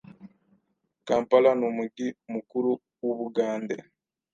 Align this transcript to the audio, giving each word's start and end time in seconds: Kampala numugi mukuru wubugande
Kampala 1.07 1.49
numugi 1.59 2.07
mukuru 2.33 2.71
wubugande 3.03 3.75